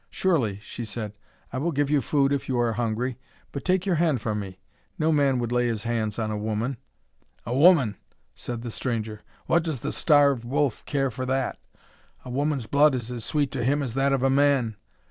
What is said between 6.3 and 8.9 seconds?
a woman." "A woman!" said the